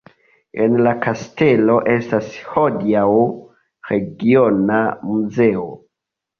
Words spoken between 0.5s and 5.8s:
En la kastelo estas hodiaŭ regiona muzeo.